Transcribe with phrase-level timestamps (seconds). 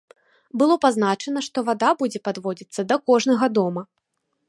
[0.61, 3.81] Было пазначана, што вада будзе падводзіцца да кожнага дома.